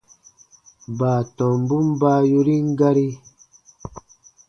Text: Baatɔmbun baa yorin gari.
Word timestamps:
Baatɔmbun 0.97 1.87
baa 2.01 2.19
yorin 2.31 2.67
gari. 2.79 3.07